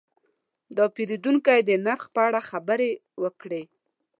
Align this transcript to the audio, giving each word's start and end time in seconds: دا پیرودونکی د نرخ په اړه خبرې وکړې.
دا 0.75 0.85
پیرودونکی 0.95 1.59
د 1.63 1.69
نرخ 1.85 2.03
په 2.13 2.19
اړه 2.27 2.39
خبرې 2.49 2.91
وکړې. 3.23 3.63